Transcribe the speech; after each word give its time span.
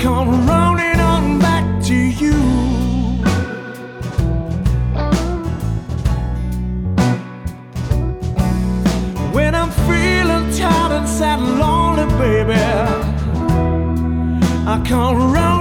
come 0.00 0.46
running 0.46 0.98
on 0.98 1.38
back 1.38 1.82
to 1.84 1.94
you. 1.94 2.32
When 9.34 9.54
I'm 9.54 9.70
feeling 9.88 10.50
tired 10.56 10.92
and 10.92 11.08
sad 11.08 11.38
and 11.38 11.58
lonely, 11.58 12.06
baby, 12.18 12.54
I 14.66 14.82
come 14.86 15.32
running. 15.32 15.59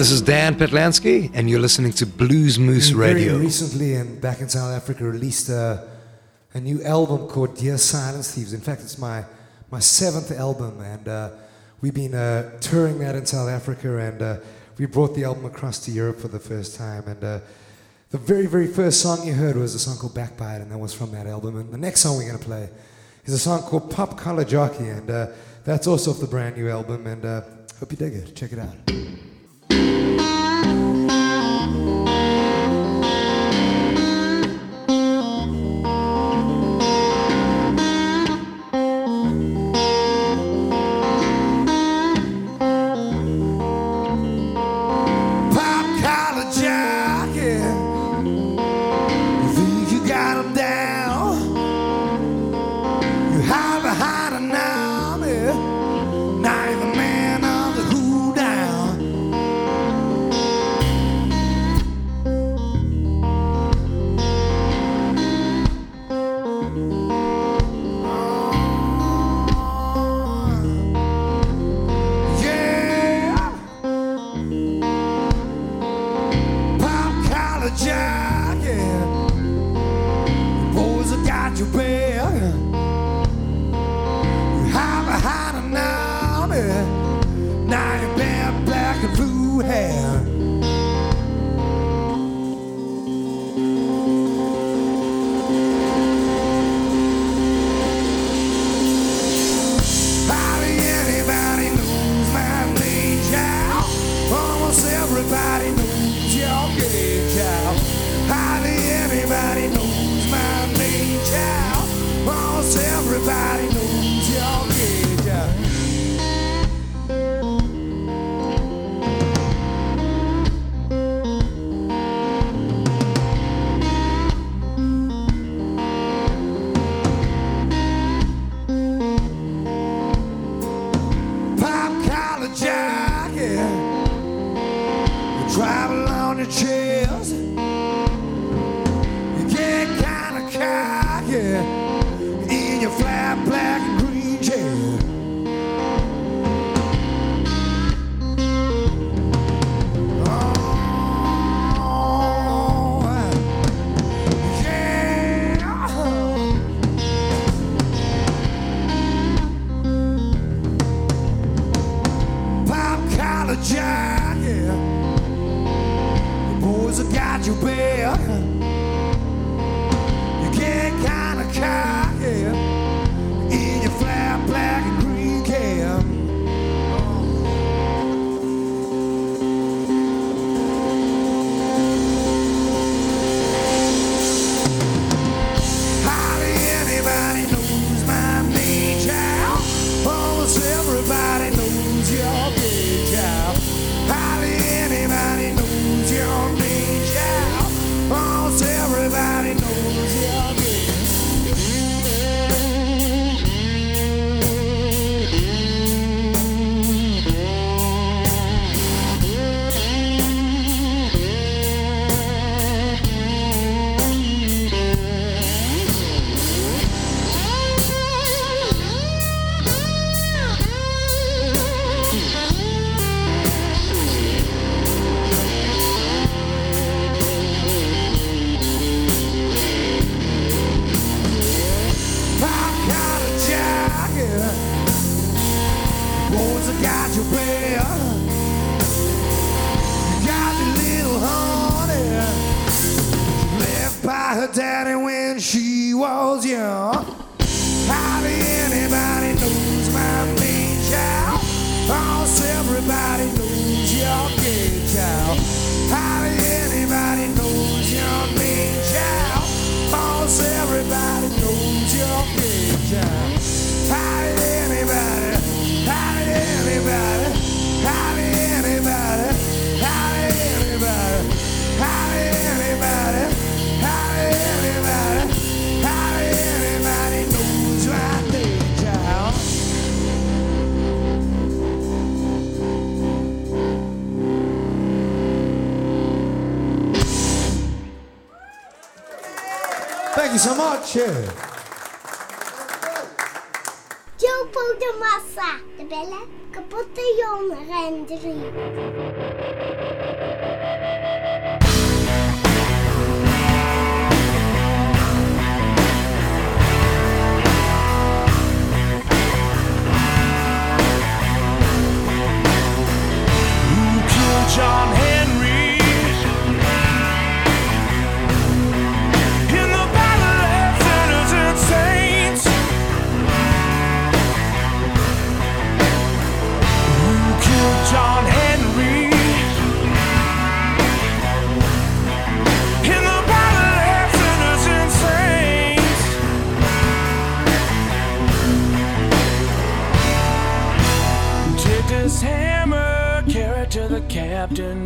Hi, 0.00 0.02
this 0.02 0.12
is 0.12 0.22
Dan 0.22 0.54
Patlansky, 0.54 1.30
and 1.34 1.50
you're 1.50 1.60
listening 1.60 1.92
to 1.92 2.06
Blues 2.06 2.58
Moose 2.58 2.90
We 2.90 3.00
Radio. 3.00 3.32
Very 3.32 3.44
recently, 3.44 3.96
and 3.96 4.18
back 4.18 4.40
in 4.40 4.48
South 4.48 4.74
Africa, 4.74 5.04
released 5.04 5.50
a, 5.50 5.90
a 6.54 6.58
new 6.58 6.82
album 6.84 7.28
called 7.28 7.54
Dear 7.54 7.76
Silence 7.76 8.34
Thieves. 8.34 8.54
In 8.54 8.62
fact, 8.62 8.80
it's 8.80 8.96
my, 8.96 9.26
my 9.70 9.78
seventh 9.78 10.30
album, 10.30 10.80
and 10.80 11.06
uh, 11.06 11.30
we've 11.82 11.92
been 11.92 12.14
uh, 12.14 12.50
touring 12.60 12.98
that 13.00 13.14
in 13.14 13.26
South 13.26 13.50
Africa, 13.50 13.98
and 13.98 14.22
uh, 14.22 14.36
we 14.78 14.86
brought 14.86 15.14
the 15.14 15.24
album 15.24 15.44
across 15.44 15.78
to 15.80 15.90
Europe 15.90 16.18
for 16.18 16.28
the 16.28 16.40
first 16.40 16.78
time. 16.78 17.06
And 17.06 17.22
uh, 17.22 17.40
the 18.08 18.16
very, 18.16 18.46
very 18.46 18.68
first 18.68 19.02
song 19.02 19.26
you 19.26 19.34
heard 19.34 19.56
was 19.56 19.74
a 19.74 19.78
song 19.78 19.98
called 19.98 20.14
Backbite, 20.14 20.62
and 20.62 20.72
that 20.72 20.78
was 20.78 20.94
from 20.94 21.12
that 21.12 21.26
album. 21.26 21.58
And 21.58 21.70
the 21.70 21.76
next 21.76 22.00
song 22.00 22.16
we're 22.16 22.26
going 22.26 22.38
to 22.38 22.44
play 22.46 22.70
is 23.26 23.34
a 23.34 23.38
song 23.38 23.60
called 23.64 23.90
Pop 23.90 24.16
Collar 24.16 24.46
Jockey, 24.46 24.88
and 24.88 25.10
uh, 25.10 25.26
that's 25.64 25.86
also 25.86 26.12
off 26.12 26.20
the 26.20 26.26
brand 26.26 26.56
new 26.56 26.70
album. 26.70 27.06
And 27.06 27.22
uh, 27.22 27.42
hope 27.78 27.90
you 27.90 27.98
dig 27.98 28.14
it. 28.14 28.34
Check 28.34 28.54
it 28.54 28.60
out. 28.60 29.29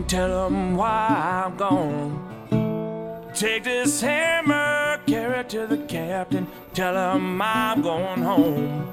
tell 0.08 0.48
them 0.48 0.76
why 0.76 1.44
I'm 1.44 1.56
gone. 1.56 3.30
Take 3.34 3.64
this 3.64 4.00
hammer, 4.00 5.00
carry 5.06 5.40
it 5.40 5.48
to 5.50 5.66
the 5.66 5.78
captain, 5.78 6.46
tell 6.72 6.94
him 7.14 7.42
I'm 7.42 7.82
going 7.82 8.22
home. 8.22 8.86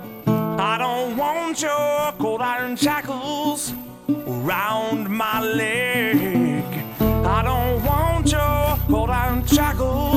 I 0.59 0.77
don't 0.77 1.17
want 1.17 1.61
your 1.61 2.11
cold 2.19 2.41
iron 2.41 2.75
shackles 2.75 3.73
around 4.09 5.09
my 5.09 5.41
leg. 5.41 6.63
I 6.99 7.41
don't 7.43 7.83
want 7.83 8.31
your 8.31 8.77
cold 8.87 9.09
iron 9.09 9.45
shackles. 9.45 10.10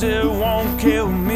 It 0.00 0.24
won't 0.24 0.78
kill 0.78 1.08
me. 1.08 1.27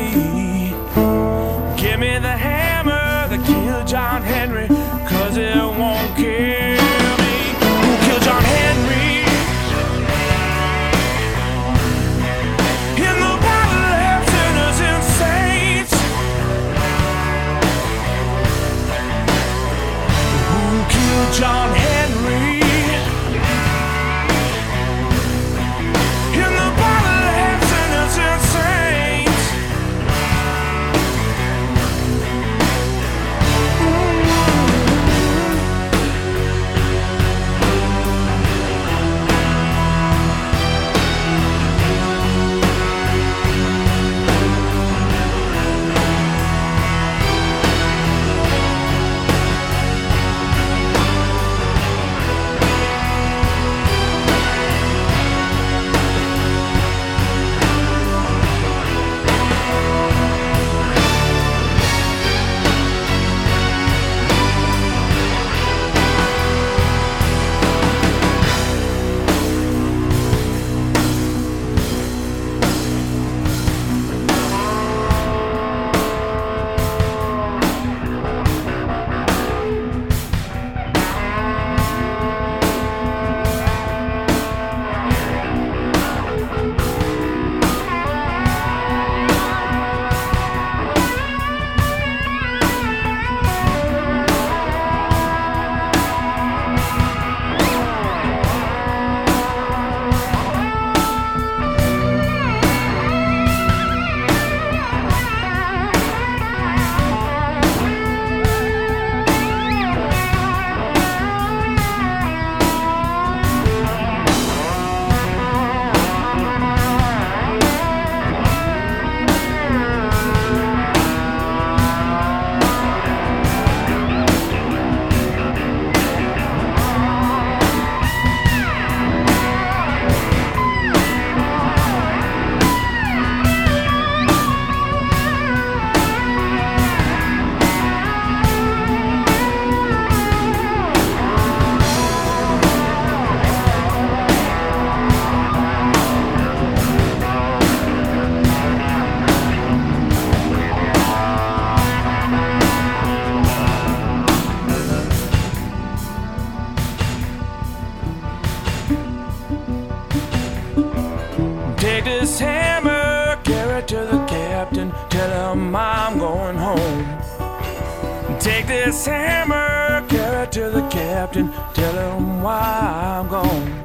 captain, 171.32 171.52
tell 171.72 172.18
him 172.18 172.42
why 172.42 173.20
I'm 173.20 173.28
gone. 173.28 173.84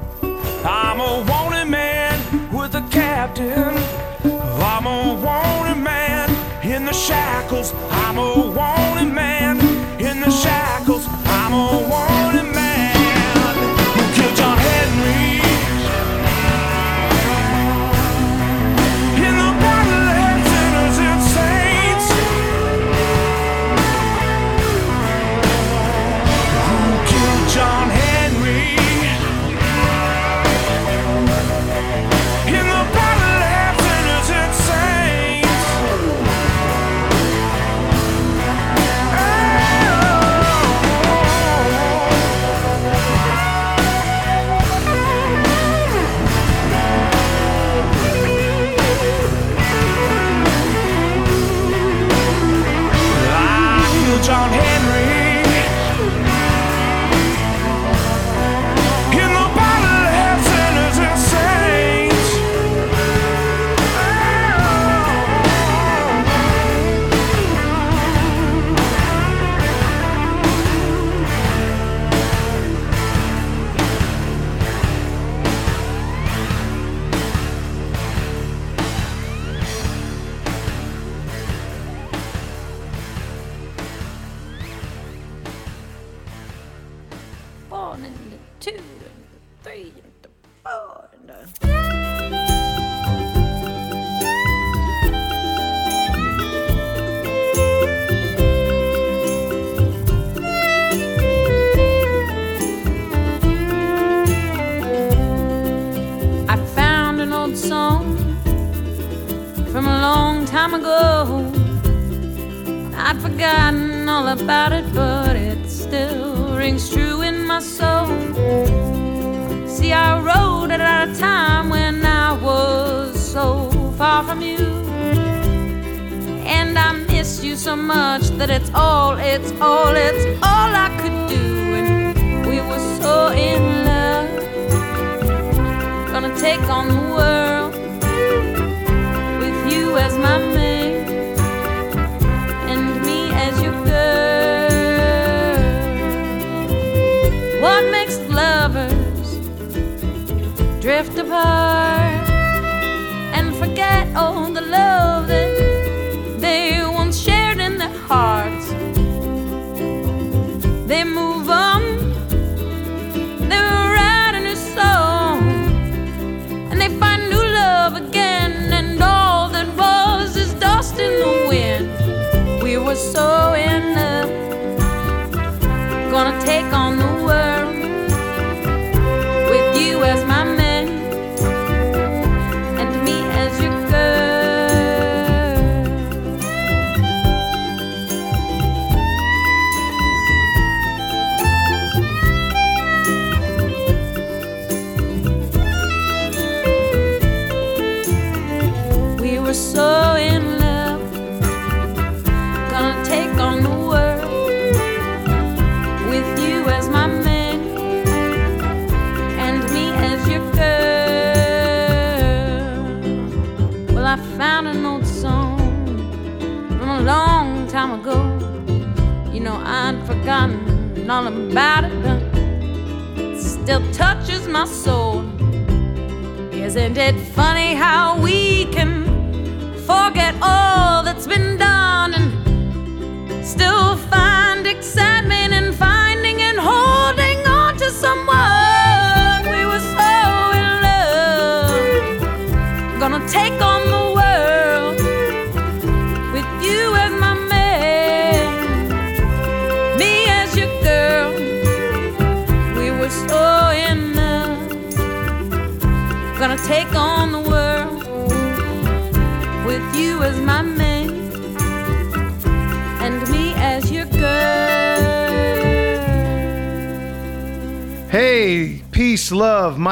I'm 0.64 1.00
a 1.00 1.24
wanted 1.30 1.66
man 1.66 2.52
with 2.52 2.74
a 2.74 2.86
captain. 2.90 3.74
I'm 4.60 4.86
a 4.86 5.14
wanted 5.24 5.82
man 5.82 6.28
in 6.62 6.84
the 6.84 6.92
shackles. 6.92 7.72
I 7.90 8.07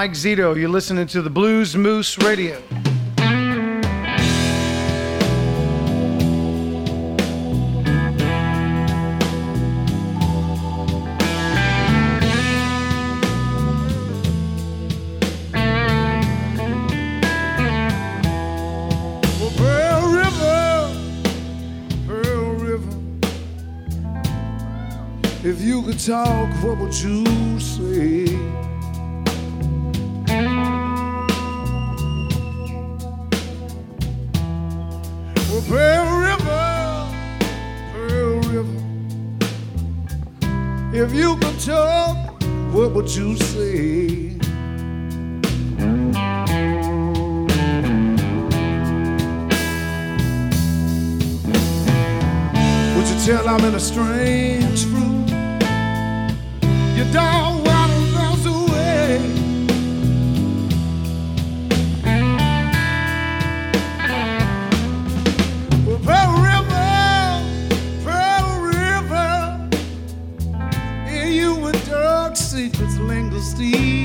Mike 0.07 0.14
Zito. 0.14 0.57
You're 0.57 0.69
listening 0.69 1.09
to 1.09 1.21
the 1.21 1.31
Blues 1.31 1.75
Moose 1.75 2.16
Radio. 2.19 2.62
If 25.42 25.61
you 25.62 25.83
could 25.83 25.99
talk, 25.99 26.49
what 26.62 26.79
would 26.79 26.95
you 26.95 27.59
say? 27.59 28.75
If 41.09 41.14
you 41.14 41.37
could 41.37 41.61
talk, 41.61 42.42
what 42.73 42.90
would 42.90 43.09
you 43.14 43.37
say? 43.37 44.33
Would 52.95 53.07
you 53.09 53.19
tell 53.25 53.49
I'm 53.49 53.64
in 53.66 53.75
a 53.77 53.79
strange 53.79 54.85
room? 54.87 55.27
don't. 57.12 57.56
people 73.37 73.42
steal. 73.42 73.95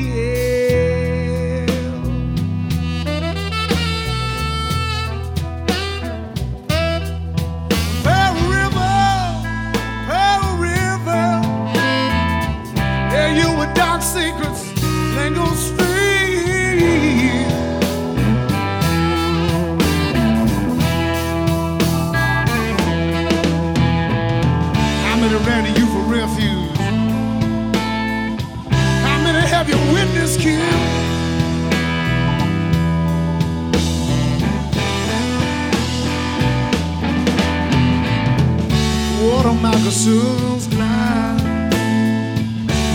Soon's 40.03 40.65
fly. 40.65 41.37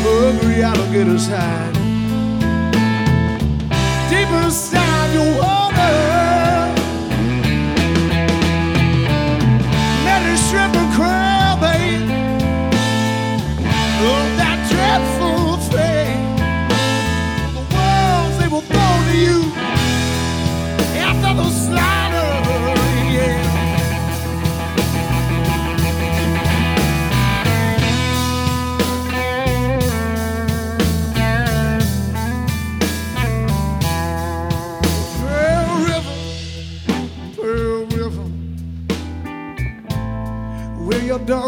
Hungry 0.02 0.60
alligators 0.64 1.28
high. 1.28 1.55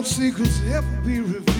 secrets 0.09 0.63
ever 0.73 0.87
be 1.05 1.21
revealed. 1.21 1.58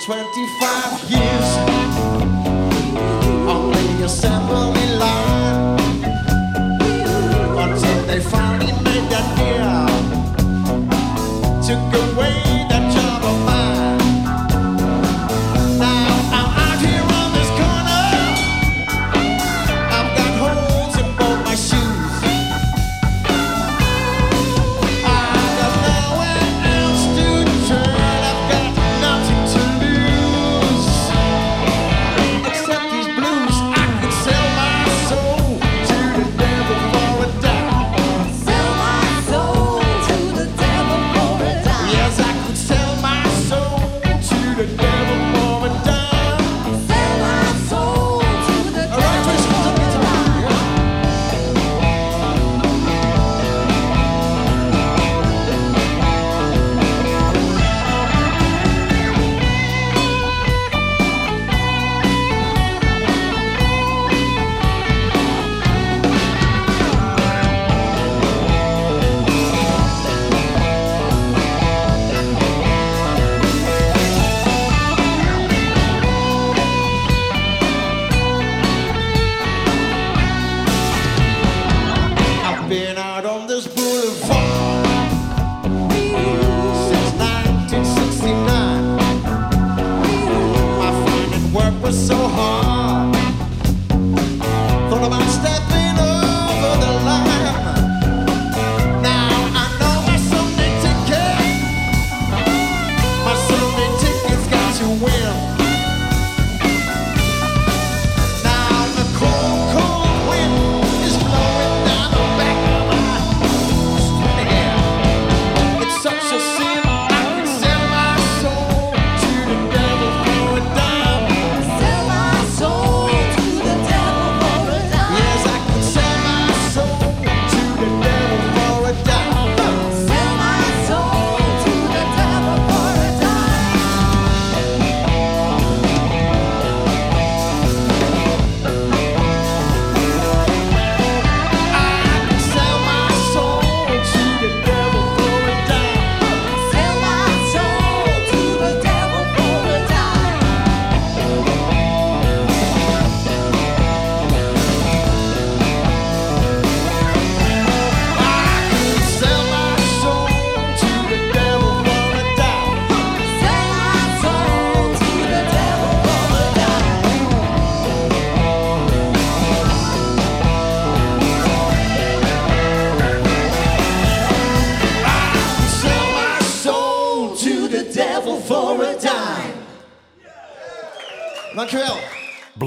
25. 0.00 0.69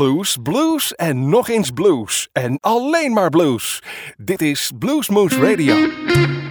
blues, 0.03 0.37
blues 0.43 0.95
en 0.95 1.29
nog 1.29 1.49
eens 1.49 1.71
blues. 1.71 2.29
En 2.31 2.57
alleen 2.61 3.13
maar 3.13 3.29
blues. 3.29 3.81
Dit 4.17 4.41
is 4.41 4.71
Bluesmoose 4.79 5.39
Radio. 5.39 6.42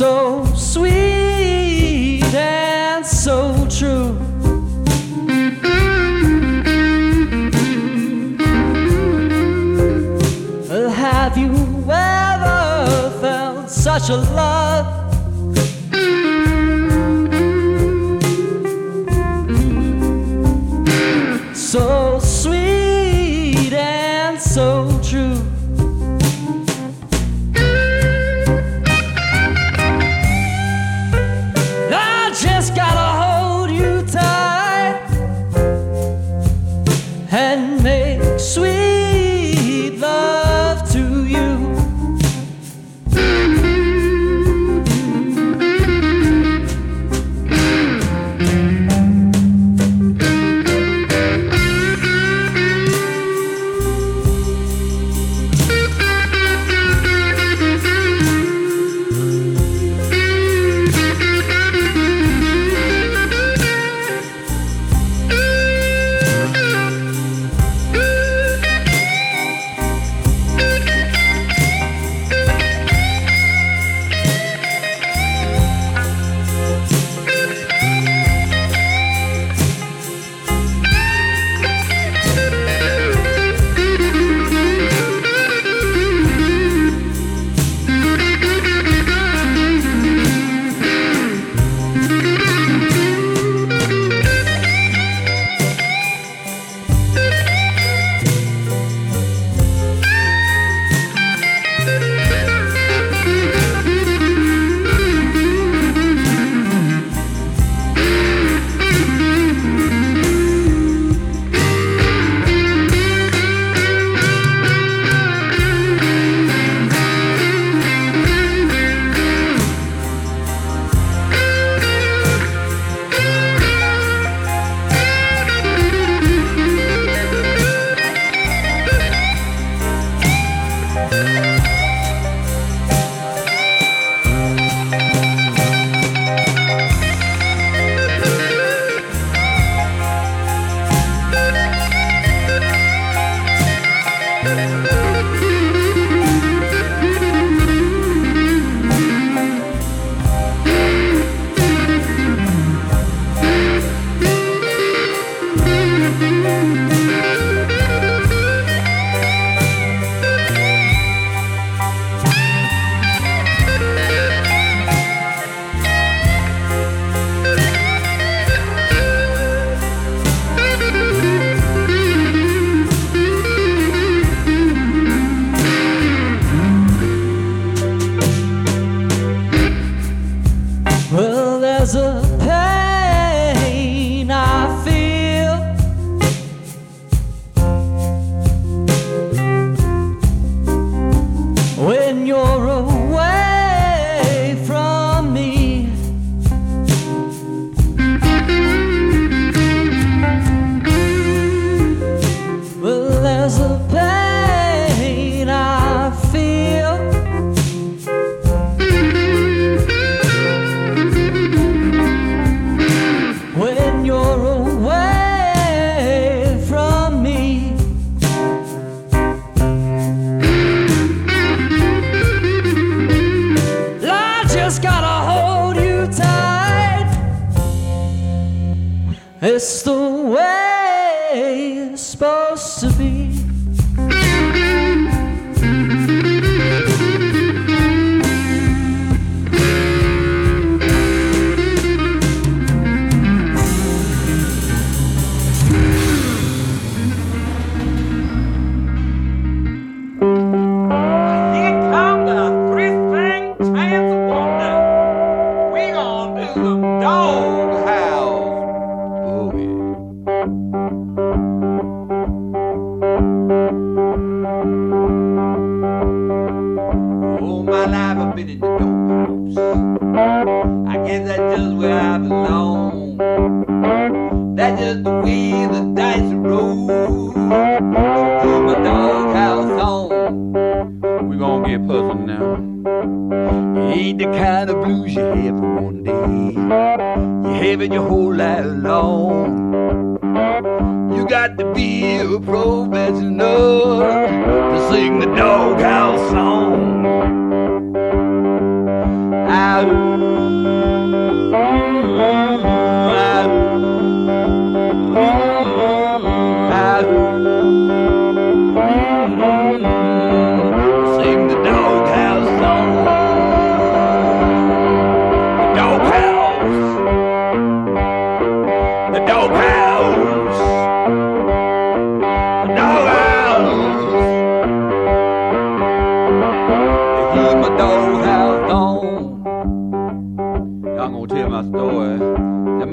So 0.00 0.49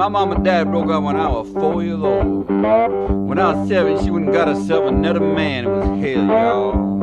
my 0.10 0.20
mom 0.22 0.32
and 0.32 0.45
dad 0.45 0.72
broke 0.72 0.89
up 0.89 1.03
when 1.03 1.18
I 1.18 1.28
was 1.28 1.49
four 1.51 1.84
years 1.84 1.99
old. 1.99 2.47
When 2.47 3.38
I 3.38 3.53
was 3.53 3.68
seven, 3.68 4.01
she 4.01 4.10
went 4.10 4.28
and 4.28 4.34
got 4.34 4.47
herself 4.47 4.86
another 4.86 5.20
man. 5.20 5.66
It 5.66 5.70
was 5.70 5.84
hell, 5.84 6.26
y'all. 6.26 6.97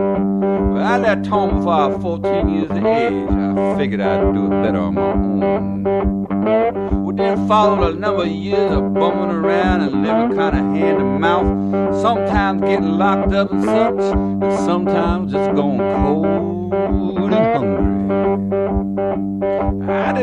But 0.72 0.82
I 0.82 0.96
left 0.96 1.26
home 1.26 1.58
before 1.58 1.74
I 1.74 1.86
was 1.88 2.00
14 2.00 2.48
years 2.48 2.70
of 2.70 2.78
age. 2.78 3.28
I 3.30 3.76
figured 3.76 4.00
I'd 4.00 4.32
do 4.32 4.46
it 4.46 4.62
better 4.62 4.78
on 4.78 4.94
my 4.94 5.02
own. 5.02 5.84
Well, 7.04 7.14
then 7.14 7.46
followed 7.46 7.94
a 7.94 7.98
number 7.98 8.22
of 8.22 8.28
years 8.28 8.72
of 8.72 8.94
bumming 8.94 9.36
around 9.36 9.82
and 9.82 10.02
living 10.02 10.38
kind 10.38 10.56
of 10.56 10.64
hand 10.74 10.98
to 10.98 11.04
mouth. 11.04 12.00
Sometimes 12.00 12.62
getting 12.62 12.96
locked 12.96 13.34
up 13.34 13.52
and 13.52 13.64
such, 13.64 14.14
and 14.16 14.54
sometimes 14.64 15.30
just 15.30 15.54
going 15.54 15.78
cold 15.78 16.72
and 16.72 17.34
hungry. 17.34 18.33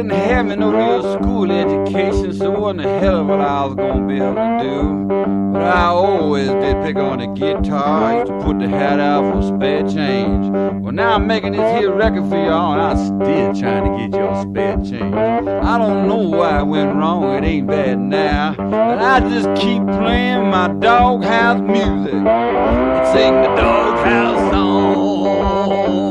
Didn't 0.01 0.13
have 0.13 0.57
no 0.57 0.71
real 0.71 1.13
school 1.13 1.51
education, 1.51 2.33
so 2.33 2.51
it 2.51 2.59
wasn't 2.59 2.87
a 2.87 2.99
hell 2.99 3.21
of 3.21 3.27
what 3.27 3.39
I 3.39 3.63
was 3.65 3.75
gonna 3.75 4.07
be 4.07 4.15
able 4.15 4.33
to 4.33 4.57
do. 4.59 5.53
But 5.53 5.61
I 5.61 5.85
always 5.89 6.47
did 6.47 6.81
pick 6.81 6.95
on 6.95 7.19
the 7.19 7.27
guitar. 7.27 8.05
I 8.05 8.17
used 8.17 8.31
to 8.31 8.39
put 8.39 8.57
the 8.57 8.67
hat 8.67 8.99
out 8.99 9.31
for 9.31 9.43
spare 9.43 9.87
change. 9.87 10.49
Well, 10.81 10.91
now 10.91 11.13
I'm 11.13 11.27
making 11.27 11.51
this 11.51 11.79
here 11.79 11.93
record 11.93 12.27
for 12.29 12.35
y'all, 12.35 12.73
and 12.73 12.81
I'm 12.81 12.97
still 12.97 13.53
trying 13.53 13.91
to 13.91 13.97
get 13.99 14.19
y'all 14.19 14.41
spare 14.41 14.77
change. 14.77 15.15
I 15.15 15.77
don't 15.77 16.07
know 16.07 16.35
why 16.35 16.49
I 16.49 16.63
went 16.63 16.95
wrong, 16.95 17.35
it 17.35 17.43
ain't 17.43 17.67
bad 17.67 17.99
now. 17.99 18.55
But 18.57 18.97
I 18.97 19.19
just 19.19 19.49
keep 19.61 19.83
playing 19.83 20.49
my 20.49 20.69
doghouse 20.79 21.61
music 21.61 22.15
and 22.15 23.07
sing 23.15 23.35
the 23.43 23.55
doghouse 23.55 24.51
song. 24.51 26.10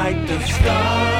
like 0.00 0.26
the 0.26 0.40
stars. 0.46 1.19